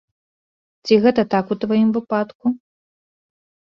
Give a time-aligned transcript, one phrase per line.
[0.85, 1.21] Ці так гэта
[1.51, 2.45] ў тваім выпадку?